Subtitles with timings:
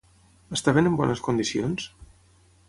[0.57, 1.87] Estaven en bones condicions?